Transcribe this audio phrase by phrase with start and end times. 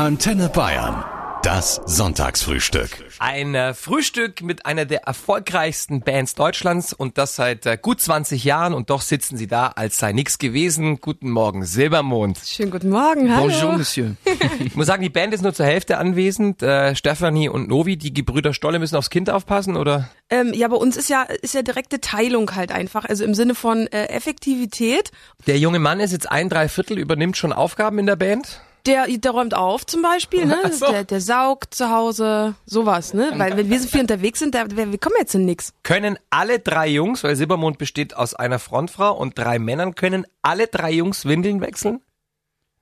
[0.00, 1.04] Antenne Bayern.
[1.42, 2.88] Das Sonntagsfrühstück.
[3.18, 8.42] Ein äh, Frühstück mit einer der erfolgreichsten Bands Deutschlands und das seit äh, gut 20
[8.42, 11.02] Jahren und doch sitzen sie da, als sei nichts gewesen.
[11.02, 12.38] Guten Morgen, Silbermond.
[12.42, 13.48] Schönen guten Morgen, hallo.
[13.48, 14.16] Bonjour, Monsieur.
[14.64, 16.62] Ich muss sagen, die Band ist nur zur Hälfte anwesend.
[16.62, 20.08] Äh, Stefanie und Novi, die Gebrüder Stolle müssen aufs Kind aufpassen, oder?
[20.30, 23.54] Ähm, ja, bei uns ist ja ist ja direkte Teilung halt einfach, also im Sinne
[23.54, 25.10] von äh, Effektivität.
[25.46, 28.62] Der junge Mann ist jetzt ein Dreiviertel, übernimmt schon Aufgaben in der Band.
[28.86, 30.58] Der, der räumt auf zum Beispiel, ne?
[30.72, 30.90] So.
[30.90, 33.32] Der, der saugt zu Hause, sowas, ne?
[33.36, 35.72] Weil wenn wir so viel unterwegs sind, da, wir, wir kommen jetzt in nix.
[35.82, 40.68] Können alle drei Jungs, weil Silbermond besteht aus einer Frontfrau und drei Männern, können alle
[40.68, 42.00] drei Jungs Windeln wechseln?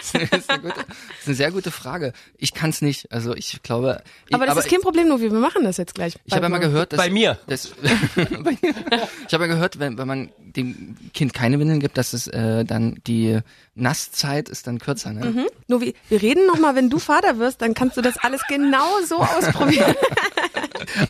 [0.00, 2.12] Das ist, eine gute, das ist eine sehr gute Frage.
[2.36, 3.12] Ich kann es nicht.
[3.12, 4.02] Also ich glaube.
[4.28, 6.16] Ich, Aber das ist kein Problem, nur wir machen das jetzt gleich.
[6.24, 7.38] Ich habe ja mal gehört, dass Bei mir.
[7.46, 7.68] Das,
[8.14, 8.56] Bei
[9.26, 12.64] ich habe ja gehört, wenn, wenn man dem Kind keine Windeln gibt, dass es äh,
[12.64, 13.40] dann die
[13.74, 15.12] Nasszeit ist dann kürzer.
[15.12, 15.26] Ne?
[15.26, 15.46] Mhm.
[15.68, 18.42] Nur wir, wir reden noch mal, wenn du Vater wirst, dann kannst du das alles
[18.48, 19.94] genau so ausprobieren.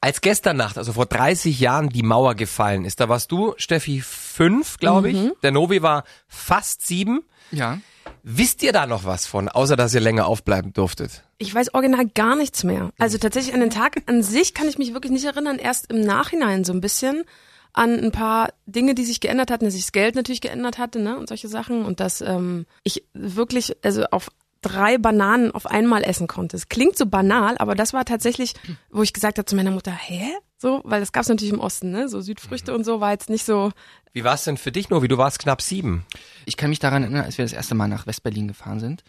[0.00, 4.00] Als gestern Nacht, also vor 30 Jahren, die Mauer gefallen ist, da warst du, Steffi,
[4.00, 5.30] fünf, glaube ich.
[5.42, 7.22] Der Novi war fast sieben.
[7.50, 7.78] Ja.
[8.22, 11.22] Wisst ihr da noch was von, außer dass ihr länger aufbleiben durftet?
[11.38, 12.90] Ich weiß original gar nichts mehr.
[12.98, 16.00] Also tatsächlich an den Tag an sich kann ich mich wirklich nicht erinnern, erst im
[16.02, 17.24] Nachhinein so ein bisschen
[17.72, 21.00] an ein paar Dinge, die sich geändert hatten, dass sich das Geld natürlich geändert hatte,
[21.00, 24.30] ne, und solche Sachen und dass ähm, ich wirklich also auf
[24.62, 26.56] drei Bananen auf einmal essen konnte.
[26.56, 28.54] Es klingt so banal, aber das war tatsächlich,
[28.90, 30.30] wo ich gesagt habe zu meiner Mutter, hä?
[30.58, 32.08] So, weil das gab's natürlich im Osten, ne?
[32.08, 33.72] So Südfrüchte und so war jetzt nicht so.
[34.12, 35.08] Wie war es denn für dich, Novi?
[35.08, 36.04] Du warst knapp sieben.
[36.44, 39.02] Ich kann mich daran erinnern, als wir das erste Mal nach Westberlin gefahren sind.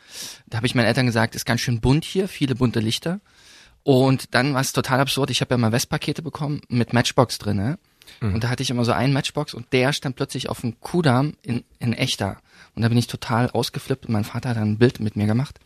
[0.47, 3.19] Da habe ich meinen Eltern gesagt, ist ganz schön bunt hier, viele bunte Lichter.
[3.83, 5.31] Und dann war es total absurd.
[5.31, 7.57] Ich habe ja mal Westpakete bekommen mit Matchbox drin.
[7.57, 7.79] Ne?
[8.21, 11.33] Und da hatte ich immer so einen Matchbox und der stand plötzlich auf dem Kudamm
[11.41, 12.37] in, in echter.
[12.75, 15.25] Und da bin ich total ausgeflippt und mein Vater hat dann ein Bild mit mir
[15.25, 15.59] gemacht.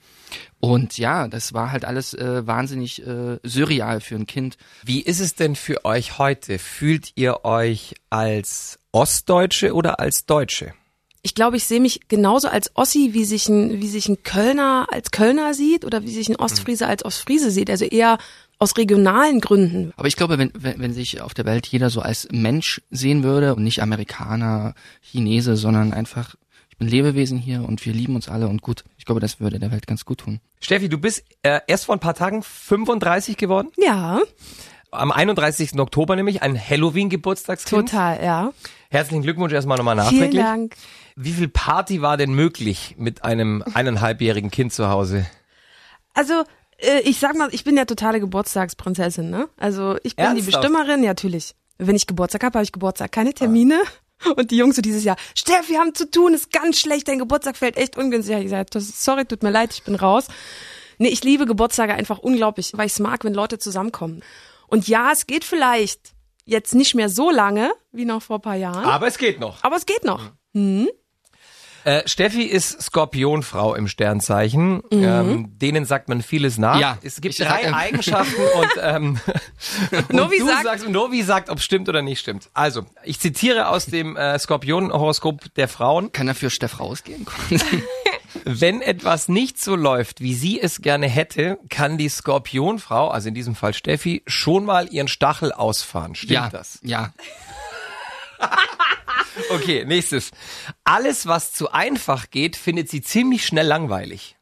[0.59, 4.57] Und ja, das war halt alles äh, wahnsinnig äh, surreal für ein Kind.
[4.83, 6.57] Wie ist es denn für euch heute?
[6.57, 10.73] Fühlt ihr euch als Ostdeutsche oder als Deutsche?
[11.21, 14.88] Ich glaube, ich sehe mich genauso als Ossi, wie sich ein, wie sich ein Kölner
[14.91, 17.69] als Kölner sieht oder wie sich ein Ostfriese als Ostfriese sieht.
[17.69, 18.19] Also eher
[18.65, 19.93] aus regionalen Gründen.
[19.95, 23.21] Aber ich glaube, wenn, wenn, wenn sich auf der Welt jeder so als Mensch sehen
[23.23, 26.33] würde und nicht Amerikaner, Chinese, sondern einfach,
[26.71, 28.83] ich bin Lebewesen hier und wir lieben uns alle und gut.
[28.97, 30.39] Ich glaube, das würde der Welt ganz gut tun.
[30.59, 33.69] Steffi, du bist äh, erst vor ein paar Tagen 35 geworden.
[33.77, 34.19] Ja,
[34.89, 35.77] Am 31.
[35.79, 37.89] Oktober nämlich, ein Halloween-Geburtstagskind.
[37.91, 38.51] total, ja.
[38.89, 40.31] Herzlichen Glückwunsch erstmal nochmal nachträglich.
[40.31, 40.75] Vielen Dank.
[41.15, 45.25] Wie viel Party war denn möglich mit einem eineinhalbjährigen Kind zu Hause?
[46.13, 46.45] Also,
[46.78, 49.50] äh, ich sag mal, ich bin ja totale Geburtstagsprinzessin, ne?
[49.58, 50.62] Also, ich bin die Ernsthaft?
[50.63, 51.56] Bestimmerin, ja, natürlich.
[51.78, 53.81] Wenn ich Geburtstag habe, habe ich Geburtstag, keine Termine.
[54.38, 57.19] Und die Jungs so dieses Jahr, Steff, wir haben zu tun, ist ganz schlecht, dein
[57.19, 58.46] Geburtstag fällt echt ungünstig.
[58.46, 60.28] Ich das- sorry, tut mir leid, ich bin raus.
[60.97, 64.24] Nee, ich liebe Geburtstage einfach unglaublich, weil ich es mag, wenn Leute zusammenkommen.
[64.68, 66.13] Und ja, es geht vielleicht
[66.46, 69.62] jetzt nicht mehr so lange wie noch vor ein paar Jahren, Aber es geht noch.
[69.63, 70.31] aber es geht noch.
[71.85, 74.81] Äh, Steffi ist Skorpionfrau im Sternzeichen.
[74.91, 76.79] Ähm, denen sagt man vieles nach.
[76.79, 79.19] Ja, es gibt drei sag- Eigenschaften und, ähm,
[79.91, 82.50] und Novi du sagt- sagst, Novi sagt, ob stimmt oder nicht stimmt.
[82.56, 86.12] Also, ich zitiere aus dem äh, Skorpion-Horoskop der Frauen.
[86.12, 87.28] Kann er für Steff rausgehen?
[88.44, 93.35] Wenn etwas nicht so läuft, wie sie es gerne hätte, kann die Skorpionfrau, also in
[93.35, 96.16] diesem Fall Steffi, schon mal ihren Stachel ausfahren.
[96.16, 96.79] Stimmt ja, das?
[96.81, 97.13] ja.
[99.50, 100.31] Okay, nächstes.
[100.84, 104.35] Alles, was zu einfach geht, findet sie ziemlich schnell langweilig.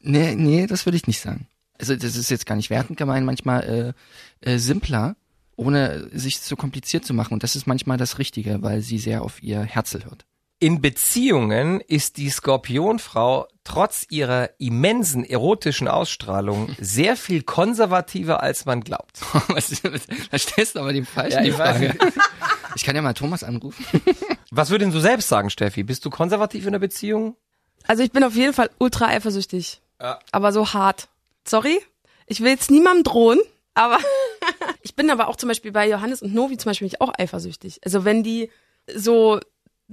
[0.00, 1.46] Nee, nee, das würde ich nicht sagen.
[1.78, 3.94] Also das ist jetzt gar nicht wertend gemeint, manchmal
[4.42, 5.16] äh, äh, simpler,
[5.56, 7.34] ohne sich zu kompliziert zu machen.
[7.34, 10.24] Und das ist manchmal das Richtige, weil sie sehr auf ihr Herzl hört.
[10.62, 18.82] In Beziehungen ist die Skorpionfrau trotz ihrer immensen erotischen Ausstrahlung sehr viel konservativer, als man
[18.84, 19.22] glaubt.
[19.48, 19.82] Was,
[20.30, 21.98] da stellst du aber den falschen Ja, Frage.
[22.76, 23.84] Ich kann ja mal Thomas anrufen.
[24.52, 25.82] Was würdest du selbst sagen, Steffi?
[25.82, 27.36] Bist du konservativ in der Beziehung?
[27.88, 29.82] Also ich bin auf jeden Fall ultra eifersüchtig.
[30.00, 30.20] Ja.
[30.30, 31.08] Aber so hart.
[31.44, 31.80] Sorry.
[32.28, 33.40] Ich will jetzt niemandem drohen,
[33.74, 33.98] aber
[34.82, 37.12] ich bin aber auch zum Beispiel bei Johannes und Novi zum Beispiel bin ich auch
[37.18, 37.80] eifersüchtig.
[37.84, 38.48] Also wenn die
[38.94, 39.40] so,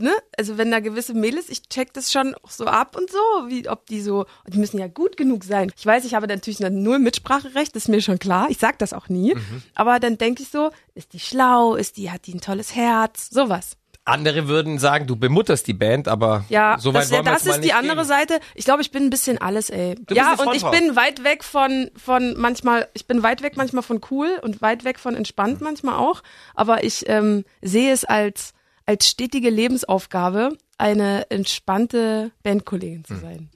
[0.01, 3.17] ne, also wenn da gewisse Mädels, ich check das schon so ab und so,
[3.47, 5.71] wie ob die so, die müssen ja gut genug sein.
[5.77, 8.47] Ich weiß, ich habe natürlich null Mitspracherecht, das ist mir schon klar.
[8.49, 9.35] Ich sag das auch nie.
[9.75, 13.29] Aber dann denke ich so, ist die schlau, ist die, hat die ein tolles Herz,
[13.29, 13.77] sowas.
[14.05, 17.45] Andere würden sagen, du bemutterst die Band, aber Ja, so weit das, wollen wir das
[17.45, 18.05] ist die nicht andere gehen.
[18.05, 18.39] Seite.
[18.55, 19.95] Ich glaube, ich bin ein bisschen alles, ey.
[19.95, 23.83] bist ja, und ich bin weit weg von von manchmal, ich bin weit weg manchmal
[23.83, 26.23] von cool und weit weg von entspannt manchmal auch.
[26.55, 28.53] Aber ich ähm, sehe es als
[28.89, 33.05] als stetige Lebensaufgabe, eine entspannte Bandkollegin Hm.
[33.05, 33.49] zu sein.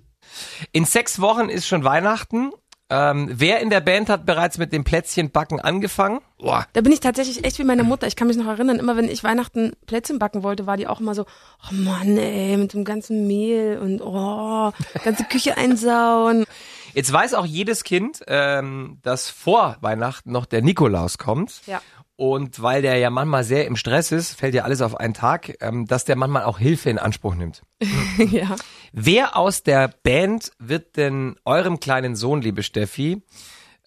[0.72, 2.52] In sechs Wochen ist schon Weihnachten.
[2.92, 6.20] Ähm, wer in der Band hat bereits mit dem Plätzchenbacken angefangen?
[6.38, 8.06] Boah, Da bin ich tatsächlich echt wie meine Mutter.
[8.06, 11.00] Ich kann mich noch erinnern, immer wenn ich Weihnachten Plätzchen backen wollte, war die auch
[11.00, 14.72] immer so, oh Mann, ey, mit dem ganzen Mehl und oh,
[15.04, 16.46] ganze Küche einsauen.
[16.94, 21.62] Jetzt weiß auch jedes Kind, ähm, dass vor Weihnachten noch der Nikolaus kommt.
[21.66, 21.82] Ja.
[22.24, 25.58] Und weil der ja manchmal sehr im Stress ist, fällt ja alles auf einen Tag,
[25.60, 27.64] ähm, dass der manchmal auch Hilfe in Anspruch nimmt.
[28.32, 28.56] ja.
[28.94, 33.24] Wer aus der Band wird denn eurem kleinen Sohn, liebe Steffi,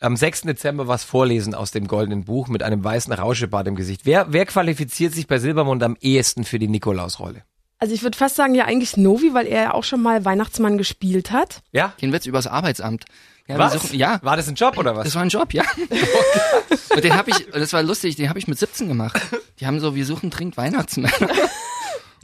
[0.00, 0.42] am 6.
[0.42, 4.02] Dezember was vorlesen aus dem goldenen Buch mit einem weißen Rauschebart im Gesicht?
[4.04, 7.42] Wer, wer qualifiziert sich bei Silbermond am ehesten für die Nikolausrolle?
[7.78, 10.78] Also ich würde fast sagen, ja eigentlich Novi, weil er ja auch schon mal Weihnachtsmann
[10.78, 11.60] gespielt hat.
[11.72, 11.92] Ja?
[12.00, 13.04] den Witz übers Arbeitsamt.
[13.48, 13.74] Ja, Was?
[13.74, 15.04] suchen- ja, War das ein Job oder was?
[15.04, 15.62] das war ein Job, ja.
[16.94, 19.20] und den habe ich, das war lustig, den habe ich mit 17 gemacht.
[19.60, 21.12] Die haben so, wir suchen dringend Weihnachtsmänner.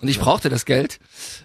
[0.00, 0.98] Und ich brauchte das Geld.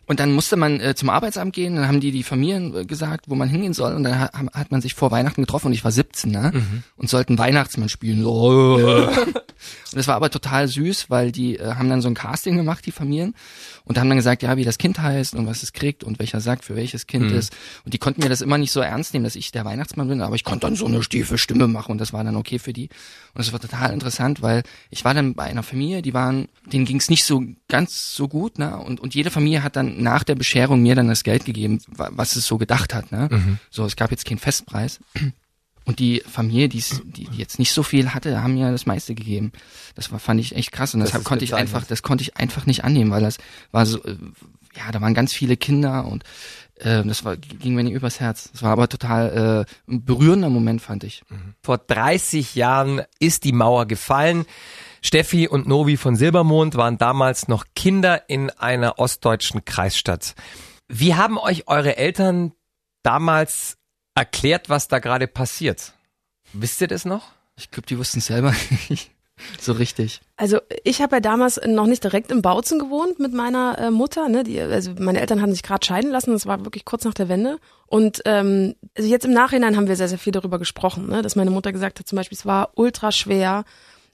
[0.07, 3.25] Und dann musste man äh, zum Arbeitsamt gehen, dann haben die die Familien äh, gesagt,
[3.27, 3.93] wo man hingehen soll.
[3.93, 6.51] Und dann hat, hat man sich vor Weihnachten getroffen und ich war 17, ne?
[6.95, 8.23] Und sollten Weihnachtsmann spielen.
[8.23, 9.09] So.
[9.93, 12.85] und das war aber total süß, weil die äh, haben dann so ein Casting gemacht,
[12.85, 13.33] die Familien.
[13.85, 16.41] Und haben dann gesagt, ja, wie das Kind heißt und was es kriegt und welcher
[16.41, 17.55] sagt, für welches Kind ist.
[17.85, 20.21] Und die konnten mir das immer nicht so ernst nehmen, dass ich der Weihnachtsmann bin,
[20.21, 22.73] aber ich konnte dann so eine stiefe Stimme machen und das war dann okay für
[22.73, 22.89] die.
[23.33, 26.83] Und das war total interessant, weil ich war dann bei einer Familie, die waren, denen
[26.85, 28.77] ging es nicht so ganz so gut, ne?
[28.77, 32.09] Und, und jede Familie hat dann nach der Bescherung mir dann das Geld gegeben, wa-
[32.11, 33.29] was es so gedacht hat, ne?
[33.71, 34.99] So, es gab jetzt keinen Festpreis.
[35.87, 39.53] Und die Familie, die die jetzt nicht so viel hatte, haben mir das meiste gegeben.
[39.95, 40.93] Das war, fand ich echt krass.
[40.93, 43.37] Und Das deshalb konnte ich einfach, das konnte ich einfach nicht annehmen, weil das
[43.71, 44.17] war so, äh,
[44.75, 46.25] ja, da waren ganz viele Kinder und
[46.75, 48.49] äh, das war, ging mir nicht übers Herz.
[48.51, 51.23] Das war aber total äh, ein berührender Moment, fand ich.
[51.63, 54.45] Vor 30 Jahren ist die Mauer gefallen.
[55.01, 60.35] Steffi und Novi von Silbermond waren damals noch Kinder in einer ostdeutschen Kreisstadt.
[60.89, 62.51] Wie haben euch eure Eltern
[63.03, 63.77] damals
[64.17, 65.93] erklärt, was da gerade passiert?
[66.53, 67.31] Wisst ihr das noch?
[67.55, 68.53] Ich glaube, die wussten es selber
[68.89, 69.11] nicht
[69.59, 70.21] so richtig.
[70.37, 74.29] Also ich habe ja damals noch nicht direkt im Bautzen gewohnt mit meiner äh, Mutter.
[74.29, 74.43] Ne?
[74.43, 76.31] Die, also meine Eltern hatten sich gerade scheiden lassen.
[76.31, 77.57] Das war wirklich kurz nach der Wende.
[77.85, 81.21] Und ähm, also jetzt im Nachhinein haben wir sehr, sehr viel darüber gesprochen, ne?
[81.21, 83.63] dass meine Mutter gesagt hat, zum Beispiel, es war ultra schwer,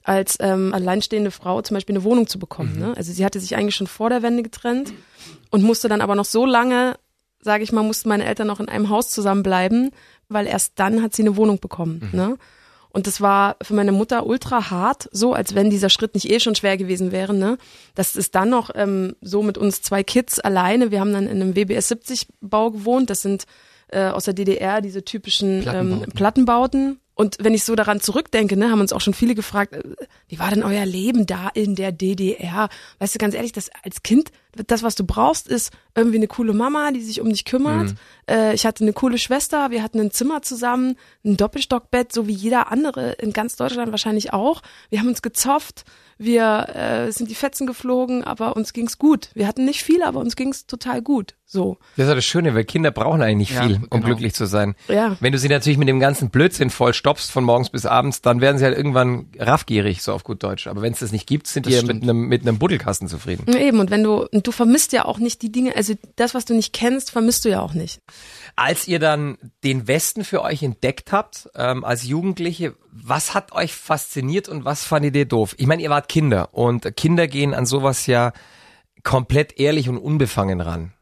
[0.02, 2.78] als ähm, alleinstehende Frau zum Beispiel eine Wohnung zu bekommen.
[2.78, 2.92] Ne?
[2.96, 4.92] Also sie hatte sich eigentlich schon vor der Wende getrennt
[5.50, 6.96] und musste dann aber noch so lange,
[7.44, 9.90] sage ich mal, mussten meine Eltern noch in einem Haus zusammenbleiben,
[10.28, 12.08] weil erst dann hat sie eine Wohnung bekommen.
[12.12, 12.36] Ne?
[12.88, 16.38] Und das war für meine Mutter ultra hart, so als wenn dieser Schritt nicht eh
[16.38, 17.34] schon schwer gewesen wäre.
[17.34, 17.58] Ne?
[17.96, 20.92] Das ist dann noch ähm, so mit uns zwei Kids alleine.
[20.92, 23.10] Wir haben dann in einem WBS 70 Bau gewohnt.
[23.10, 23.46] Das sind
[23.88, 26.02] äh, aus der DDR diese typischen Plattenbauten.
[26.04, 27.00] Ähm, Plattenbauten.
[27.16, 29.82] Und wenn ich so daran zurückdenke, ne, haben uns auch schon viele gefragt, äh,
[30.28, 32.68] wie war denn euer Leben da in der DDR?
[33.00, 34.30] Weißt du, ganz ehrlich, das als Kind,
[34.66, 37.94] das, was du brauchst, ist irgendwie eine coole Mama, die sich um dich kümmert.
[38.28, 42.32] Äh, ich hatte eine coole Schwester, wir hatten ein Zimmer zusammen, ein Doppelstockbett, so wie
[42.32, 44.62] jeder andere in ganz Deutschland wahrscheinlich auch.
[44.90, 45.84] Wir haben uns gezofft,
[46.18, 49.30] wir äh, sind die Fetzen geflogen, aber uns ging's gut.
[49.34, 51.34] Wir hatten nicht viel, aber uns ging's total gut.
[51.46, 51.76] So.
[51.96, 54.06] Das ist ja das Schöne, weil Kinder brauchen eigentlich nicht Ja, viel, um genau.
[54.06, 54.74] glücklich zu sein.
[54.88, 55.16] Ja.
[55.20, 58.40] Wenn du sie natürlich mit dem ganzen Blödsinn voll stoppst von morgens bis abends, dann
[58.40, 60.66] werden sie halt irgendwann raffgierig, so auf gut Deutsch.
[60.66, 62.02] Aber wenn es das nicht gibt, sind Das die ja mit stimmt.
[62.04, 63.52] einem, mit einem Buddelkasten zufrieden.
[63.56, 66.44] Eben, und wenn du, und du vermisst ja auch nicht die Dinge, also das, was
[66.44, 68.00] du nicht kennst, vermisst du ja auch nicht.
[68.56, 73.74] Als ihr dann den Westen für euch entdeckt habt, ähm, als Jugendliche, was hat euch
[73.74, 75.54] fasziniert und was fandet ihr doof?
[75.56, 78.32] Ich meine, ihr wart Kinder und Kinder gehen an sowas ja
[79.02, 80.92] komplett ehrlich und unbefangen ran.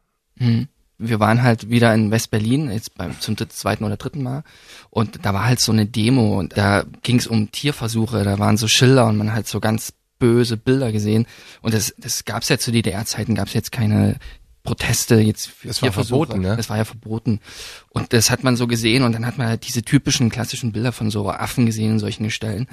[0.97, 4.43] wir waren halt wieder in West-Berlin, jetzt beim zum zweiten oder dritten Mal.
[4.89, 8.55] Und da war halt so eine Demo und da ging es um Tierversuche, da waren
[8.55, 11.25] so Schilder und man hat so ganz böse Bilder gesehen.
[11.61, 14.17] Und das, das gab es ja zu DDR-Zeiten, gab es jetzt keine
[14.63, 16.27] Proteste jetzt für Das war Tierversuche.
[16.27, 16.55] verboten, ne?
[16.55, 17.41] Das war ja verboten.
[17.89, 20.93] Und das hat man so gesehen und dann hat man halt diese typischen klassischen Bilder
[20.93, 22.67] von so Affen gesehen in solchen Gestellen.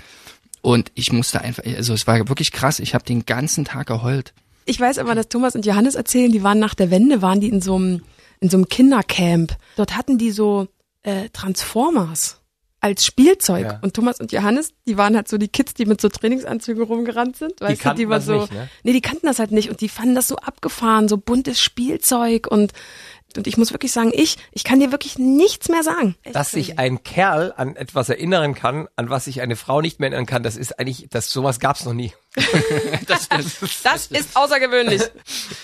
[0.62, 4.34] Und ich musste einfach, also es war wirklich krass, ich habe den ganzen Tag geheult.
[4.66, 7.48] Ich weiß aber, dass Thomas und Johannes erzählen, die waren nach der Wende, waren die
[7.48, 8.02] in so einem,
[8.40, 9.56] in so einem Kindercamp.
[9.76, 10.68] Dort hatten die so
[11.02, 12.39] äh, Transformers
[12.80, 13.64] als Spielzeug.
[13.64, 13.78] Ja.
[13.82, 17.36] Und Thomas und Johannes, die waren halt so die Kids, die mit so Trainingsanzügen rumgerannt
[17.36, 17.60] sind.
[17.60, 18.40] Weißt du, kannten die waren das so.
[18.40, 18.68] nicht, ne?
[18.82, 22.46] Nee, die kannten das halt nicht und die fanden das so abgefahren, so buntes Spielzeug
[22.46, 22.72] und
[23.36, 26.16] und ich muss wirklich sagen, ich, ich kann dir wirklich nichts mehr sagen.
[26.22, 30.00] Echt Dass sich ein Kerl an etwas erinnern kann, an was sich eine Frau nicht
[30.00, 32.12] mehr erinnern kann, das ist eigentlich, das sowas gab's noch nie.
[33.06, 35.02] Das, das, das ist außergewöhnlich.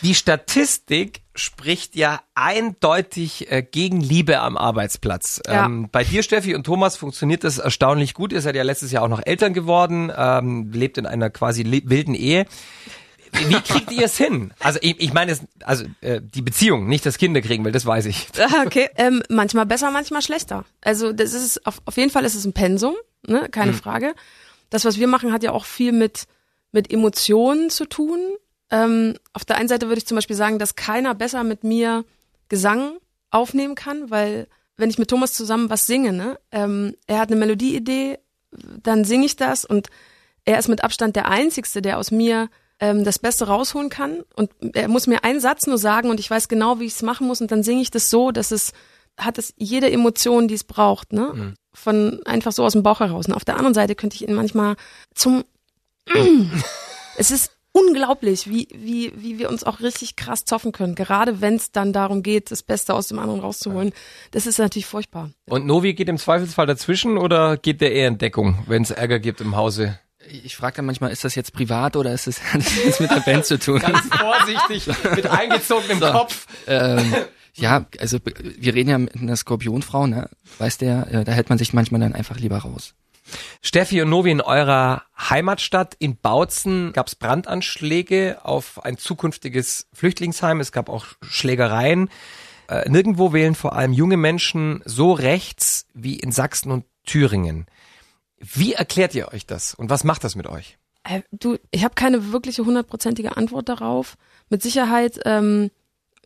[0.02, 5.40] Die Statistik spricht ja eindeutig äh, gegen Liebe am Arbeitsplatz.
[5.46, 5.66] Ja.
[5.66, 8.32] Ähm, bei dir, Steffi und Thomas, funktioniert das erstaunlich gut.
[8.32, 12.14] Ihr seid ja letztes Jahr auch noch Eltern geworden, ähm, lebt in einer quasi wilden
[12.14, 12.46] Ehe.
[13.32, 14.52] Wie kriegt ihr es hin?
[14.60, 17.86] Also ich, ich meine, es, also äh, die Beziehung, nicht das Kinder kriegen will, das
[17.86, 18.28] weiß ich.
[18.38, 20.64] Ah, Okay, ähm, manchmal besser, manchmal schlechter.
[20.82, 22.94] Also das ist auf, auf jeden Fall ist es ein Pensum,
[23.26, 24.14] ne, keine Frage.
[24.70, 26.26] Das, was wir machen, hat ja auch viel mit
[26.72, 28.18] mit Emotionen zu tun.
[28.70, 32.04] Ähm, auf der einen Seite würde ich zum Beispiel sagen, dass keiner besser mit mir
[32.48, 32.98] Gesang
[33.30, 37.36] aufnehmen kann, weil wenn ich mit Thomas zusammen was singe, ne, ähm, er hat eine
[37.40, 38.18] Melodieidee,
[38.82, 39.88] dann singe ich das und
[40.44, 42.48] er ist mit Abstand der Einzigste, der aus mir
[42.80, 44.22] ähm, das Beste rausholen kann.
[44.34, 47.02] Und er muss mir einen Satz nur sagen und ich weiß genau, wie ich es
[47.02, 47.40] machen muss.
[47.40, 48.72] Und dann singe ich das so, dass es
[49.18, 51.54] hat es jede Emotion, die es braucht, ne?
[51.72, 53.26] Von einfach so aus dem Bauch heraus.
[53.26, 54.76] Und auf der anderen Seite könnte ich ihn manchmal
[55.14, 55.44] zum
[57.16, 60.94] es ist unglaublich, wie, wie, wie wir uns auch richtig krass zoffen können.
[60.94, 63.92] Gerade wenn es dann darum geht, das Beste aus dem anderen rauszuholen.
[64.30, 65.30] Das ist natürlich furchtbar.
[65.46, 69.18] Und Novi geht im Zweifelsfall dazwischen oder geht der eher in Deckung, wenn es Ärger
[69.18, 69.98] gibt im Hause?
[70.44, 73.10] Ich frage dann manchmal, ist das jetzt privat oder ist das, hat das jetzt mit
[73.10, 73.80] der Band zu tun?
[73.80, 76.46] vorsichtig, mit eingezogenem Kopf.
[76.66, 77.14] ähm,
[77.54, 80.28] ja, also wir reden ja mit einer Skorpionfrau, ne?
[80.58, 82.94] Weiß der, äh, da hält man sich manchmal dann einfach lieber raus.
[83.62, 90.60] Steffi und Novi, in eurer Heimatstadt in Bautzen gab es Brandanschläge auf ein zukünftiges Flüchtlingsheim.
[90.60, 92.08] Es gab auch Schlägereien.
[92.68, 97.66] Äh, nirgendwo wählen vor allem junge Menschen so rechts wie in Sachsen und Thüringen.
[98.38, 100.78] Wie erklärt ihr euch das und was macht das mit euch?
[101.04, 104.16] Äh, du, ich habe keine wirkliche hundertprozentige Antwort darauf.
[104.50, 105.70] Mit Sicherheit, ähm,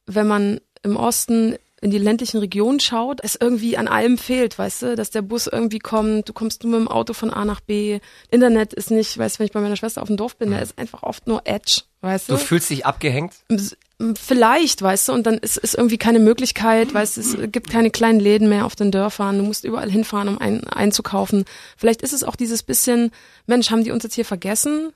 [0.06, 4.82] wenn man im Osten in die ländlichen Regionen schaut, es irgendwie an allem fehlt, weißt
[4.82, 7.60] du, dass der Bus irgendwie kommt, du kommst nur mit dem Auto von A nach
[7.60, 8.00] B,
[8.30, 10.58] Internet ist nicht, weißt du, wenn ich bei meiner Schwester auf dem Dorf bin, da
[10.58, 12.34] ist einfach oft nur Edge, weißt du.
[12.34, 13.34] Du fühlst dich abgehängt?
[14.14, 17.90] Vielleicht, weißt du, und dann ist, ist irgendwie keine Möglichkeit, weißt du, es gibt keine
[17.90, 21.44] kleinen Läden mehr auf den Dörfern, du musst überall hinfahren, um ein, einzukaufen.
[21.76, 23.10] Vielleicht ist es auch dieses bisschen,
[23.46, 24.92] Mensch, haben die uns jetzt hier vergessen?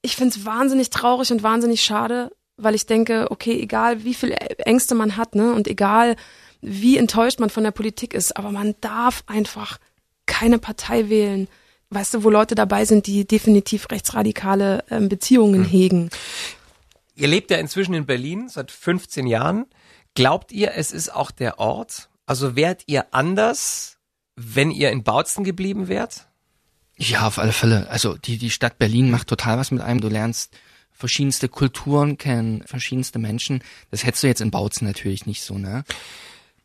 [0.00, 4.96] Ich find's wahnsinnig traurig und wahnsinnig schade, weil ich denke, okay, egal wie viel Ängste
[4.96, 6.16] man hat, ne, und egal
[6.60, 9.78] wie enttäuscht man von der Politik ist, aber man darf einfach
[10.26, 11.46] keine Partei wählen,
[11.90, 16.10] weißt du, wo Leute dabei sind, die definitiv rechtsradikale ähm, Beziehungen hegen.
[17.14, 19.66] Ihr lebt ja inzwischen in Berlin seit 15 Jahren.
[20.14, 22.10] Glaubt ihr, es ist auch der Ort?
[22.26, 23.98] Also wärt ihr anders,
[24.36, 26.28] wenn ihr in Bautzen geblieben wärt?
[26.96, 27.88] Ja, auf alle Fälle.
[27.90, 30.00] Also die, die Stadt Berlin macht total was mit einem.
[30.00, 30.56] Du lernst
[30.92, 33.62] verschiedenste Kulturen kennen, verschiedenste Menschen.
[33.90, 35.84] Das hättest du jetzt in Bautzen natürlich nicht so, ne?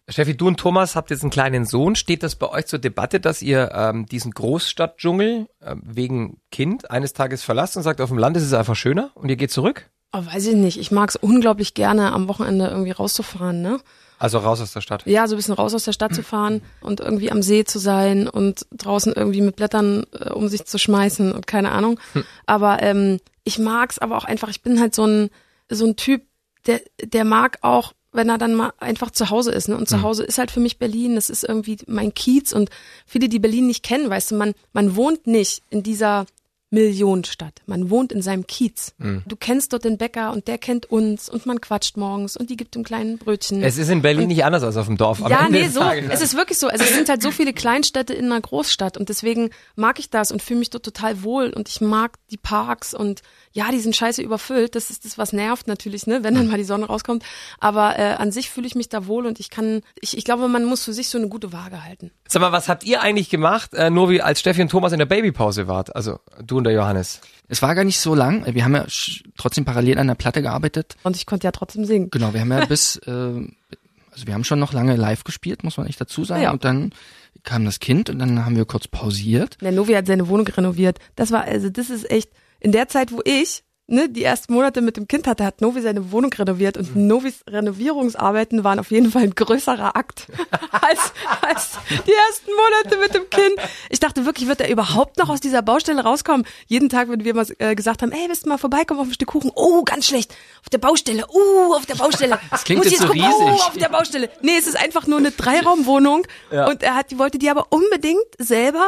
[0.09, 1.97] Steffi, du und Thomas habt jetzt einen kleinen Sohn.
[1.97, 7.11] Steht das bei euch zur Debatte, dass ihr ähm, diesen Großstadtdschungel äh, wegen Kind eines
[7.11, 9.89] Tages verlasst und sagt, auf dem Land ist es einfach schöner und ihr geht zurück?
[10.13, 10.79] Oh, weiß ich nicht.
[10.79, 13.79] Ich mag es unglaublich gerne, am Wochenende irgendwie rauszufahren, ne?
[14.19, 15.05] Also raus aus der Stadt.
[15.05, 17.77] Ja, so ein bisschen raus aus der Stadt zu fahren und irgendwie am See zu
[17.77, 21.99] sein und draußen irgendwie mit Blättern äh, um sich zu schmeißen und keine Ahnung.
[22.47, 25.29] Aber ähm, ich mag's aber auch einfach, ich bin halt so ein,
[25.69, 26.23] so ein Typ,
[26.65, 29.67] der, der mag auch, wenn er dann mal einfach zu Hause ist.
[29.67, 29.77] Ne?
[29.77, 32.69] Und zu Hause ist halt für mich Berlin, das ist irgendwie mein Kiez und
[33.05, 36.25] viele, die Berlin nicht kennen, weißt du, man, man wohnt nicht in dieser
[36.69, 37.61] Millionenstadt.
[37.65, 38.93] Man wohnt in seinem Kiez.
[39.25, 42.57] Du kennst dort den Bäcker und der kennt uns und man quatscht morgens und die
[42.57, 43.63] gibt ihm kleinen Brötchen.
[43.63, 45.19] Es ist in Berlin nicht anders als auf dem Dorf.
[45.29, 45.79] Ja, nee, so.
[45.79, 46.09] Tages.
[46.11, 46.67] Es ist wirklich so.
[46.67, 50.31] Also es sind halt so viele Kleinstädte in einer Großstadt und deswegen mag ich das
[50.31, 53.21] und fühle mich dort total wohl und ich mag die Parks und
[53.57, 54.75] ja, die sind scheiße überfüllt.
[54.75, 57.23] Das ist das, was nervt natürlich, ne, wenn dann mal die Sonne rauskommt.
[57.59, 60.47] Aber äh, an sich fühle ich mich da wohl und ich kann, ich, ich glaube,
[60.47, 62.11] man muss für sich so eine gute Waage halten.
[62.27, 64.99] Sag mal, was habt ihr eigentlich gemacht, äh, nur wie als Steffi und Thomas in
[64.99, 65.95] der Babypause wart?
[65.95, 67.19] Also du und der Johannes.
[67.47, 68.45] Es war gar nicht so lang.
[68.53, 68.85] Wir haben ja
[69.37, 70.95] trotzdem parallel an der Platte gearbeitet.
[71.01, 72.11] Und ich konnte ja trotzdem singen.
[72.11, 75.77] Genau, wir haben ja bis, äh, also wir haben schon noch lange live gespielt, muss
[75.77, 76.43] man echt dazu sagen.
[76.43, 76.51] Ja.
[76.51, 76.91] Und dann
[77.43, 79.57] kam das Kind und dann haben wir kurz pausiert.
[79.61, 80.99] Der Novi hat seine Wohnung renoviert.
[81.15, 84.81] Das war, also das ist echt, in der Zeit, wo ich ne, die ersten Monate
[84.81, 89.11] mit dem Kind hatte, hat Novi seine Wohnung renoviert und Novis Renovierungsarbeiten waren auf jeden
[89.11, 90.27] Fall ein größerer Akt
[90.71, 93.55] als, als die ersten Monate mit dem Kind.
[93.89, 96.45] Ich dachte wirklich, wird er überhaupt noch aus dieser Baustelle rauskommen?
[96.67, 99.13] Jeden Tag, wenn wir mal äh, gesagt haben, ey, willst du mal vorbeikommen auf ein
[99.13, 99.51] Stück Kuchen?
[99.55, 100.35] Oh, ganz schlecht.
[100.61, 101.25] Auf der Baustelle.
[101.33, 102.39] Uh, auf der Baustelle.
[102.51, 103.61] Das klingt jetzt so Oh, riesig.
[103.67, 104.29] auf der Baustelle.
[104.41, 108.17] Nee, es ist einfach nur eine Dreiraumwohnung und er hat, die wollte die aber unbedingt
[108.37, 108.83] selber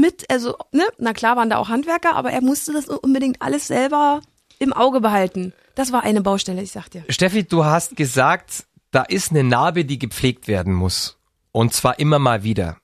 [0.00, 3.66] mit, also, ne, na klar waren da auch Handwerker, aber er musste das unbedingt alles
[3.66, 4.20] selber
[4.58, 5.52] im Auge behalten.
[5.74, 7.04] Das war eine Baustelle, ich sag dir.
[7.08, 11.16] Steffi, du hast gesagt, da ist eine Narbe, die gepflegt werden muss.
[11.52, 12.78] Und zwar immer mal wieder.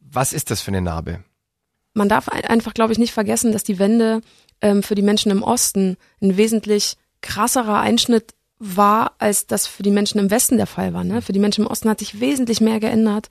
[0.00, 1.22] Was ist das für eine Narbe?
[1.94, 4.20] Man darf ein- einfach, glaube ich, nicht vergessen, dass die Wende
[4.60, 9.90] ähm, für die Menschen im Osten ein wesentlich krasserer Einschnitt war, als das für die
[9.90, 11.04] Menschen im Westen der Fall war.
[11.04, 11.22] Ne?
[11.22, 13.28] Für die Menschen im Osten hat sich wesentlich mehr geändert.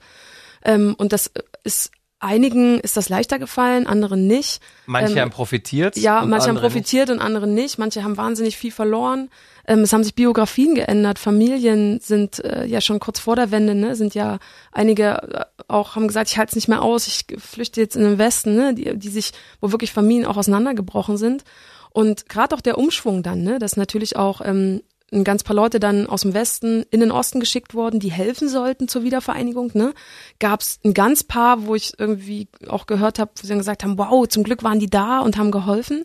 [0.64, 1.30] Ähm, und das
[1.64, 4.60] ist Einigen ist das leichter gefallen, anderen nicht.
[4.84, 5.96] Manche Ähm, haben profitiert.
[5.96, 7.78] Ja, manche haben profitiert und andere nicht.
[7.78, 9.30] Manche haben wahnsinnig viel verloren.
[9.66, 11.18] Ähm, es haben sich Biografien geändert.
[11.18, 14.38] Familien sind äh, ja schon kurz vor der Wende, ne, sind ja
[14.70, 18.02] einige äh, auch haben gesagt, ich halte es nicht mehr aus, ich flüchte jetzt in
[18.02, 21.44] den Westen, ne, die, die sich, wo wirklich Familien auch auseinandergebrochen sind.
[21.90, 25.80] Und gerade auch der Umschwung dann, ne, dass natürlich auch ähm, ein ganz paar Leute
[25.80, 29.72] dann aus dem Westen in den Osten geschickt worden, die helfen sollten zur Wiedervereinigung.
[29.74, 29.92] Ne?
[30.38, 33.82] Gab es ein ganz paar, wo ich irgendwie auch gehört habe, wo sie dann gesagt
[33.82, 36.02] haben, wow, zum Glück waren die da und haben geholfen.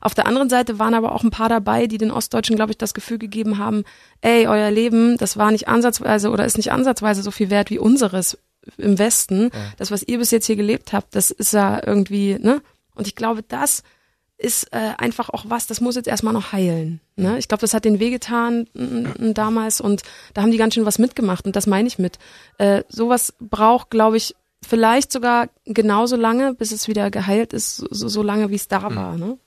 [0.00, 2.78] Auf der anderen Seite waren aber auch ein paar dabei, die den Ostdeutschen, glaube ich,
[2.78, 3.84] das Gefühl gegeben haben,
[4.20, 7.78] ey, euer Leben, das war nicht ansatzweise oder ist nicht ansatzweise so viel wert wie
[7.78, 8.38] unseres
[8.78, 9.50] im Westen.
[9.78, 12.62] Das, was ihr bis jetzt hier gelebt habt, das ist ja irgendwie, ne?
[12.94, 13.82] Und ich glaube, das
[14.38, 17.00] ist äh, einfach auch was, das muss jetzt erstmal noch heilen.
[17.16, 17.38] Ne?
[17.38, 20.02] Ich glaube, das hat den wehgetan mm, mm, damals und
[20.34, 22.18] da haben die ganz schön was mitgemacht und das meine ich mit.
[22.58, 28.08] Äh, sowas braucht, glaube ich, vielleicht sogar genauso lange, bis es wieder geheilt ist, so,
[28.08, 29.16] so lange, wie es da war.
[29.16, 29.38] Ne?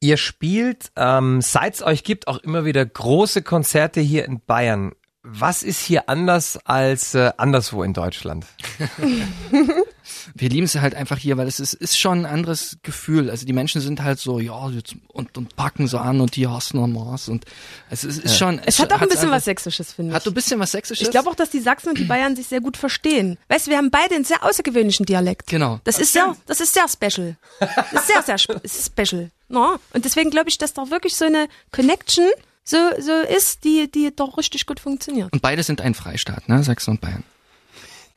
[0.00, 4.92] Ihr spielt, ähm, seit es euch gibt, auch immer wieder große Konzerte hier in Bayern.
[5.22, 8.46] Was ist hier anders als äh, anderswo in Deutschland?
[10.34, 13.30] Wir lieben es halt einfach hier, weil es ist, ist schon ein anderes Gefühl.
[13.30, 16.46] Also die Menschen sind halt so, ja, jetzt, und, und packen so an und die
[16.46, 17.44] hassen am Mars und
[17.90, 18.60] es ist, ist schon.
[18.64, 20.14] Es hat auch ein bisschen einfach- was Sächsisches, finde ich.
[20.16, 21.06] Hat so ein bisschen was Sächsisches?
[21.06, 23.38] ich glaube auch, dass die Sachsen und die Bayern sich sehr gut verstehen.
[23.48, 25.46] Weißt du, wir haben beide einen sehr außergewöhnlichen Dialekt.
[25.48, 25.80] Genau.
[25.84, 27.36] Das ist sehr, das ist sehr special.
[27.60, 29.30] Das ist sehr, sehr spe special.
[29.48, 29.76] No?
[29.92, 32.26] Und deswegen glaube ich, dass da wirklich so eine Connection
[32.64, 35.32] so, so ist, die, die doch richtig gut funktioniert.
[35.32, 36.62] Und beide sind ein Freistaat, ne?
[36.62, 37.24] Sachsen und Bayern.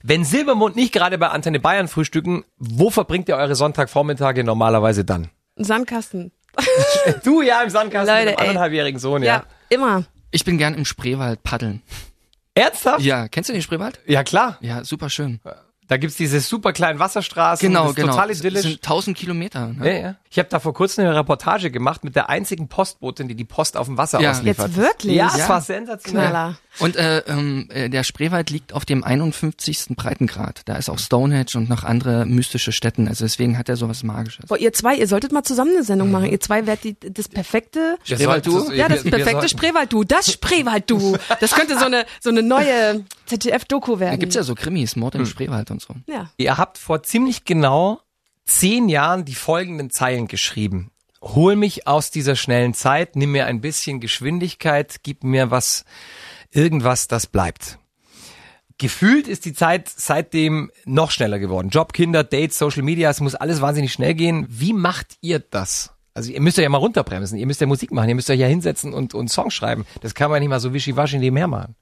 [0.08, 5.30] Wenn Silbermond nicht gerade bei Antenne Bayern frühstücken, wo verbringt ihr eure Sonntagvormittage normalerweise dann?
[5.56, 6.32] Sandkasten.
[7.24, 8.48] Du ja im Sandkasten Leute, mit ey.
[8.48, 9.44] anderthalbjährigen Sohn, Ja, ja.
[9.70, 10.04] immer.
[10.32, 11.82] Ich bin gern im Spreewald paddeln.
[12.54, 13.02] Ernsthaft?
[13.02, 14.00] Ja, kennst du den Spreewald?
[14.06, 14.58] Ja, klar.
[14.62, 15.40] Ja, super schön.
[15.88, 17.68] Da gibt's diese super kleinen Wasserstraßen.
[17.68, 18.12] Genau, das ist genau.
[18.14, 18.62] Total Das idyllisch.
[18.62, 19.68] sind tausend Kilometer.
[19.68, 19.92] Ne?
[19.92, 20.16] Ja, ja.
[20.36, 23.78] Ich habe da vor kurzem eine Reportage gemacht mit der einzigen Postbotin, die die Post
[23.78, 24.32] auf dem Wasser Ja.
[24.32, 24.68] ausliefert.
[24.68, 25.16] Jetzt wirklich?
[25.16, 25.48] Ja, es Ja.
[25.48, 26.28] war sensationell.
[26.30, 26.58] Knaller.
[26.80, 29.96] Und äh, ähm, äh, der Spreewald liegt auf dem 51.
[29.96, 30.64] Breitengrad.
[30.66, 33.08] Da ist auch Stonehenge und noch andere mystische Stätten.
[33.08, 34.48] Also deswegen hat er sowas Magisches.
[34.48, 36.26] Boah, ihr zwei, ihr solltet mal zusammen eine Sendung machen.
[36.26, 40.04] Ihr zwei werdet die, das perfekte sollten- Ja, das perfekte Spreewald-Du.
[40.04, 41.16] Das Spreewald-Du.
[41.40, 44.12] Das könnte so eine, so eine neue ZDF-Doku werden.
[44.12, 45.94] Da gibt's ja so Krimis, Mord im Spreewald und so.
[46.08, 46.30] ja.
[46.36, 48.02] Ihr habt vor ziemlich genau
[48.46, 50.92] zehn Jahren die folgenden Zeilen geschrieben.
[51.22, 55.86] Hol mich aus dieser schnellen Zeit, nimm mir ein bisschen Geschwindigkeit, gib mir was,
[56.52, 57.80] irgendwas, das bleibt.
[58.78, 61.70] Gefühlt ist die Zeit seitdem noch schneller geworden.
[61.70, 64.46] Job, Kinder, Dates, Social Media, es muss alles wahnsinnig schnell gehen.
[64.50, 65.94] Wie macht ihr das?
[66.14, 68.40] Also ihr müsst euch ja mal runterbremsen, ihr müsst ja Musik machen, ihr müsst euch
[68.40, 69.86] ja hinsetzen und, und Songs schreiben.
[70.02, 71.76] Das kann man nicht mal so wischiwaschi nebenher machen.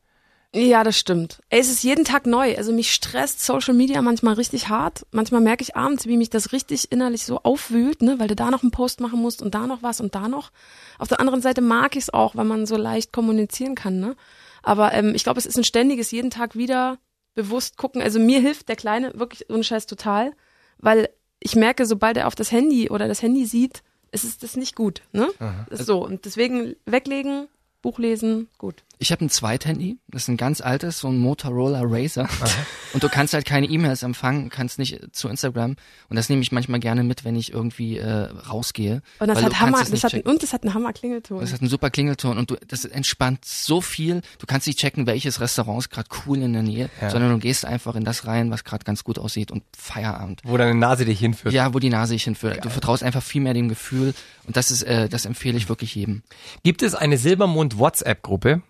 [0.56, 1.42] Ja, das stimmt.
[1.50, 2.56] Ey, es ist jeden Tag neu.
[2.56, 5.04] Also mich stresst Social Media manchmal richtig hart.
[5.12, 8.52] Manchmal merke ich abends, wie mich das richtig innerlich so aufwühlt, ne, weil du da
[8.52, 10.52] noch einen Post machen musst und da noch was und da noch.
[11.00, 14.16] Auf der anderen Seite mag ich es auch, weil man so leicht kommunizieren kann, ne?
[14.62, 17.00] Aber ähm, ich glaube, es ist ein ständiges jeden Tag wieder
[17.34, 18.02] bewusst gucken.
[18.04, 20.34] Also mir hilft der Kleine wirklich ohne Scheiß total,
[20.78, 24.56] weil ich merke, sobald er auf das Handy oder das Handy sieht, ist es das
[24.56, 25.30] nicht gut, ne?
[25.72, 27.48] Ist so und deswegen weglegen,
[27.82, 28.84] Buch lesen, gut.
[29.04, 32.30] Ich habe ein Zweithandy, das ist ein ganz altes, so ein Motorola Razer.
[32.94, 35.76] Und du kannst halt keine E-Mails empfangen, kannst nicht zu Instagram.
[36.08, 39.02] Und das nehme ich manchmal gerne mit, wenn ich irgendwie äh, rausgehe.
[39.20, 41.42] Und das hat Hammer, das hat, und das hat einen Hammer-Klingelton.
[41.42, 44.22] Das hat einen super Klingelton und du, das entspannt so viel.
[44.40, 47.66] Du kannst nicht checken, welches Restaurant ist gerade cool in der Nähe, sondern du gehst
[47.66, 50.40] einfach in das rein, was gerade ganz gut aussieht und Feierabend.
[50.46, 51.54] Wo deine Nase dich hinführt.
[51.54, 52.64] Ja, wo die Nase dich hinführt.
[52.64, 54.14] Du vertraust einfach viel mehr dem Gefühl
[54.48, 56.24] und das ist, äh, das empfehle ich wirklich jedem.
[56.64, 58.62] Gibt es eine Silbermond WhatsApp-Gruppe?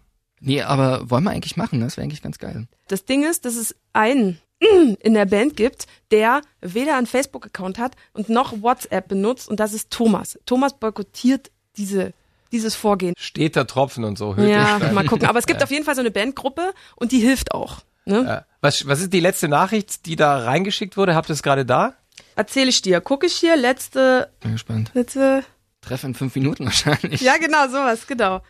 [0.46, 1.86] Nee, aber wollen wir eigentlich machen, ne?
[1.86, 2.68] das wäre eigentlich ganz geil.
[2.90, 4.40] Das Ding ist, dass es einen
[5.00, 9.74] in der Band gibt, der weder einen Facebook-Account hat und noch WhatsApp benutzt und das
[9.74, 10.38] ist Thomas.
[10.46, 12.14] Thomas boykottiert diese,
[12.52, 13.14] dieses Vorgehen.
[13.18, 14.36] Steter Tropfen und so.
[14.36, 15.28] Hört Ja, mal gucken.
[15.28, 17.78] Aber es gibt auf jeden Fall so eine Bandgruppe und die hilft auch.
[18.06, 18.24] Ne?
[18.26, 18.46] Ja.
[18.60, 21.16] Was, was ist die letzte Nachricht, die da reingeschickt wurde?
[21.16, 21.94] Habt ihr es gerade da?
[22.36, 23.00] Erzähle ich dir.
[23.00, 24.92] Gucke ich hier, letzte, Bin gespannt.
[24.94, 25.44] letzte,
[25.82, 27.22] Treff in fünf Minuten wahrscheinlich.
[27.22, 28.42] ja genau, sowas, genau.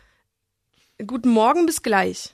[1.06, 2.30] Guten Morgen, bis gleich.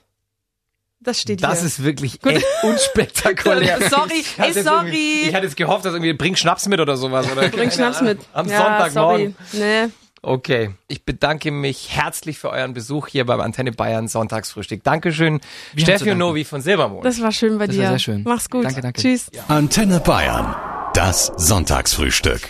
[0.99, 1.67] Das steht Das hier.
[1.67, 3.79] ist wirklich echt unspektakulär.
[3.89, 5.21] Sorry, Ich hatte ey, jetzt sorry.
[5.27, 7.25] Ich hatte jetzt gehofft, dass irgendwie bring Schnaps mit oder sowas.
[7.31, 8.13] Oder Bring keine Schnaps Ahnung.
[8.17, 8.19] mit.
[8.33, 9.35] Am ja, Sonntagmorgen.
[9.51, 9.63] Sorry.
[9.87, 9.91] Nee.
[10.21, 10.69] Okay.
[10.87, 14.83] Ich bedanke mich herzlich für euren Besuch hier beim Antenne Bayern Sonntagsfrühstück.
[14.83, 15.41] Dankeschön,
[15.73, 16.13] Wir Steffi.
[16.13, 17.03] Novi von Silbermond.
[17.03, 17.81] Das war schön bei Das dir.
[17.81, 18.21] war sehr schön.
[18.23, 18.63] Mach's gut.
[18.65, 19.01] Danke, danke.
[19.01, 19.31] Tschüss.
[19.47, 20.55] Antenne Bayern.
[20.93, 22.41] Das Sonntagsfrühstück.